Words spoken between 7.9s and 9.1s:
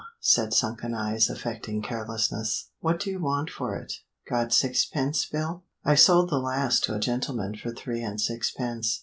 and sixpence.